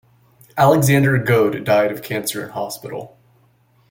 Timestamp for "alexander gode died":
0.57-1.91